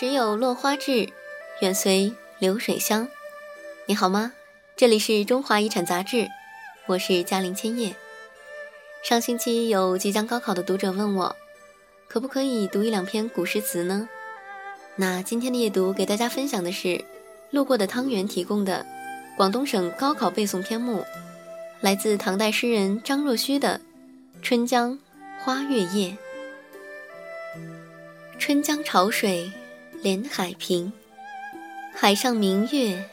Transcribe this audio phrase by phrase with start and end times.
[0.00, 1.10] 时有落花至，
[1.60, 3.06] 愿随流水香。
[3.84, 4.32] 你好吗？
[4.74, 6.26] 这里是中华遗产杂志，
[6.86, 7.94] 我是嘉玲千叶。
[9.04, 11.36] 上星期有即将高考的读者问我，
[12.08, 14.08] 可不可以读一两篇古诗词呢？
[14.96, 17.04] 那今天的夜读给大家分享的是
[17.50, 18.86] 路过的汤圆提供的
[19.36, 21.04] 广东省高考背诵篇目，
[21.82, 23.78] 来自唐代诗人张若虚的
[24.42, 24.98] 《春江
[25.40, 26.16] 花月夜》。
[28.38, 29.52] 春江潮水
[30.02, 30.92] 连海平，
[31.94, 33.08] 海上明月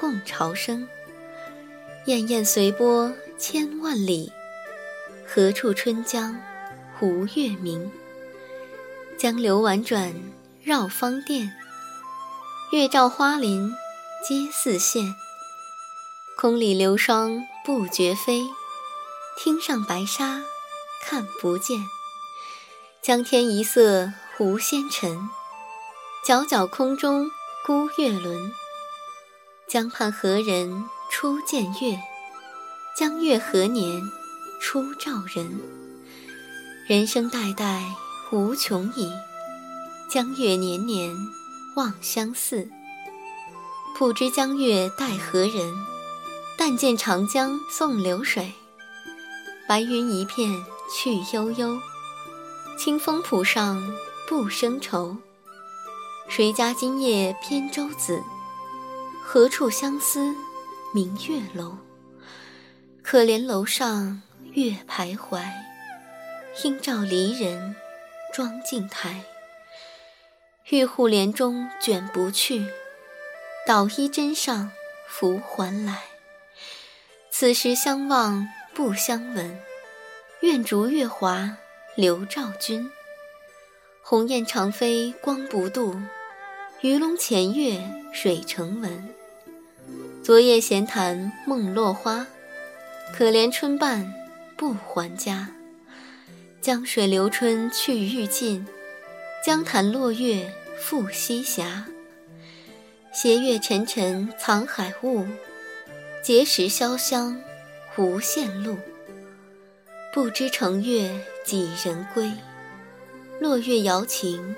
[0.00, 0.88] 共潮生。
[2.06, 4.32] 滟滟随波千万里，
[5.26, 6.40] 何处春江
[7.00, 7.90] 无月明？
[9.16, 10.12] 江流宛转
[10.62, 11.52] 绕芳甸，
[12.72, 13.72] 月照花林
[14.26, 15.14] 皆似霰。
[16.36, 18.42] 空里流霜不觉飞，
[19.38, 20.42] 汀上白沙
[21.04, 21.78] 看不见。
[23.00, 24.12] 江天一色。
[24.36, 25.30] 狐仙尘，
[26.26, 27.30] 皎皎空中
[27.66, 28.50] 孤月轮。
[29.68, 31.98] 江畔何人初见月？
[32.96, 34.00] 江月何年
[34.58, 35.60] 初照人？
[36.88, 37.84] 人生代代
[38.32, 39.12] 无穷已，
[40.08, 41.14] 江月年年
[41.76, 42.70] 望相似。
[43.94, 45.74] 不知江月待何人？
[46.56, 48.50] 但见长江送流水。
[49.68, 50.50] 白云一片
[50.90, 51.78] 去悠悠，
[52.78, 53.94] 清风浦上。
[54.26, 55.14] 不生愁。
[56.36, 58.20] 谁家今夜扁舟子？
[59.22, 60.34] 何处相思
[60.92, 61.76] 明月楼？
[63.04, 65.44] 可怜楼上月徘徊，
[66.64, 67.76] 应照离人
[68.32, 69.22] 妆镜台。
[70.70, 72.66] 玉户帘中卷不去，
[73.64, 74.72] 捣衣砧上
[75.06, 76.02] 拂还来。
[77.30, 79.56] 此时相望不相闻，
[80.40, 81.56] 愿逐月华
[81.94, 82.90] 流照君。
[84.02, 85.98] 鸿雁长飞光不度，
[86.80, 87.80] 鱼龙潜跃
[88.12, 89.08] 水成文。
[90.22, 92.26] 昨夜闲谈梦落花，
[93.12, 94.12] 可怜春半
[94.56, 95.48] 不还家。
[96.60, 98.66] 江水流春去欲尽，
[99.44, 101.64] 江潭落月复西斜。
[103.12, 105.24] 斜月沉沉藏海雾，
[106.22, 107.40] 碣石潇湘
[107.96, 108.76] 无限路。
[110.12, 111.10] 不知乘月
[111.44, 112.30] 几人归？
[113.40, 114.54] 落月摇情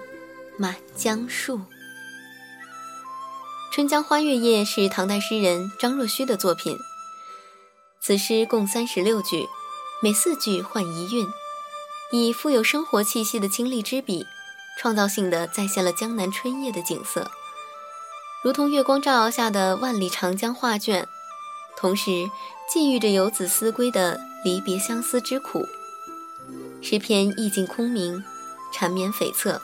[0.57, 1.59] 满江树。
[3.77, 6.79] 《春江花月夜》是唐代诗人张若虚的作品。
[8.01, 9.47] 此诗共三十六句，
[10.03, 11.27] 每四句换一韵，
[12.11, 14.25] 以富有生活气息的清丽之笔，
[14.81, 17.31] 创造性的再现了江南春夜的景色，
[18.43, 21.07] 如同月光照耀下的万里长江画卷，
[21.77, 22.31] 同时
[22.73, 25.69] 寄寓着游子思归的离别相思之苦。
[26.81, 28.25] 诗篇意境空明。
[28.73, 29.61] 缠绵悱恻，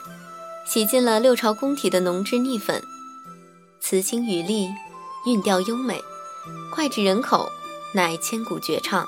[0.67, 2.83] 洗尽了六朝宫体的浓脂腻粉，
[3.93, 4.73] 词清语丽，
[5.27, 6.01] 韵调优美，
[6.71, 7.47] 脍炙人口，
[7.93, 9.07] 乃千古绝唱，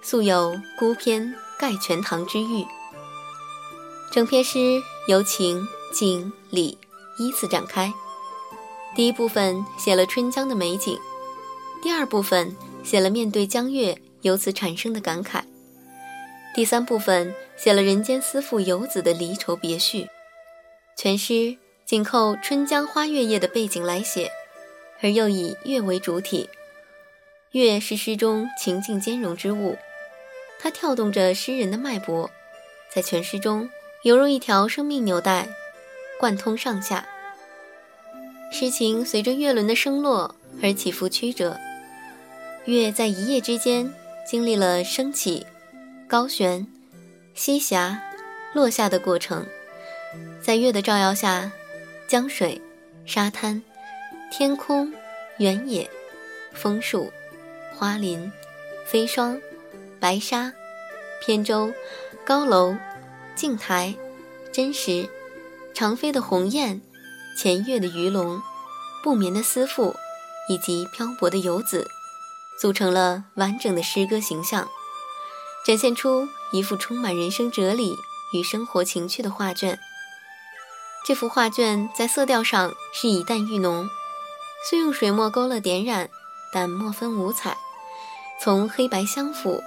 [0.00, 2.64] 素有“孤篇盖全唐”之誉。
[4.10, 6.78] 整篇诗由情、景、理
[7.18, 7.92] 依次展开，
[8.96, 10.98] 第一部分写了春江的美景，
[11.82, 15.42] 第二部分写了面对江月由此产生的感慨。
[16.54, 20.08] 第三部分写了人间思妇游子的离愁别绪，
[20.96, 21.58] 全诗
[21.90, 24.30] 紧扣春江花月夜的背景来写，
[25.00, 26.48] 而又以月为主体。
[27.50, 29.76] 月是诗中情境兼容之物，
[30.60, 32.30] 它跳动着诗人的脉搏，
[32.94, 33.68] 在全诗中
[34.04, 35.48] 犹如一条生命纽带，
[36.20, 37.08] 贯通上下。
[38.52, 41.58] 诗情随着月轮的升落而起伏曲折，
[42.66, 43.92] 月在一夜之间
[44.24, 45.44] 经历了升起。
[46.06, 46.64] 高悬、
[47.34, 48.00] 西霞、
[48.54, 49.44] 落下的过程，
[50.40, 51.50] 在月的照耀下，
[52.10, 52.60] 江水、
[53.06, 53.62] 沙滩、
[54.32, 54.92] 天空、
[55.38, 55.88] 原野、
[56.52, 57.12] 枫树、
[57.72, 58.32] 花林、
[58.84, 59.40] 飞霜、
[60.00, 60.52] 白沙、
[61.24, 61.72] 扁舟、
[62.24, 62.74] 高楼、
[63.36, 63.94] 镜台、
[64.50, 65.08] 真实、
[65.72, 66.80] 长飞的鸿雁、
[67.38, 68.42] 潜跃的鱼龙、
[69.04, 69.94] 不眠的思妇，
[70.48, 71.88] 以及漂泊的游子，
[72.60, 74.68] 组成了完整的诗歌形象。
[75.64, 77.94] 展现出一幅充满人生哲理
[78.34, 79.78] 与生活情趣的画卷。
[81.10, 83.90] 这幅画卷在色调上是以淡愈浓，
[84.64, 86.08] 虽用水墨勾勒点染，
[86.52, 87.56] 但墨分五彩，
[88.40, 89.60] 从黑白相辅、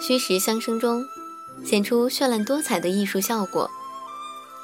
[0.00, 1.06] 虚实相生中，
[1.62, 3.70] 显出绚烂多彩的艺术效果，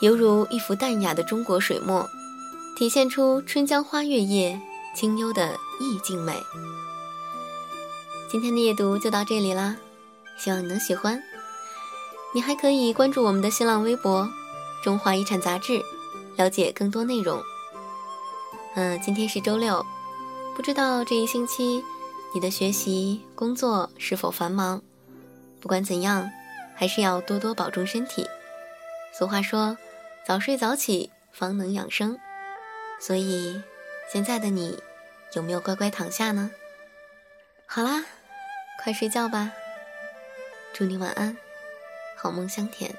[0.00, 2.08] 犹如一幅淡雅的中国水墨，
[2.78, 4.58] 体现出春江花月夜
[4.96, 6.42] 清幽的意境美。
[8.30, 9.76] 今天的夜读就到这里啦。
[10.38, 11.22] 希望你能喜欢。
[12.34, 14.26] 你还可以关注我们的新浪微博
[14.82, 15.82] “中华遗产杂志”，
[16.36, 17.42] 了解更多内容。
[18.74, 19.84] 嗯，今天是周六，
[20.56, 21.82] 不知道这一星期
[22.34, 24.82] 你的学习工作是否繁忙？
[25.60, 26.30] 不管怎样，
[26.74, 28.26] 还是要多多保重身体。
[29.12, 29.76] 俗话说，
[30.26, 32.18] 早睡早起方能养生，
[32.98, 33.62] 所以
[34.10, 34.82] 现在的你
[35.34, 36.50] 有没有乖乖躺下呢？
[37.66, 38.04] 好啦，
[38.82, 39.52] 快睡觉吧，
[40.72, 41.36] 祝你晚安，
[42.16, 42.94] 好梦香甜。